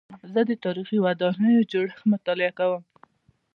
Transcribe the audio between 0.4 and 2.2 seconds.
د تاریخي ودانیو جوړښت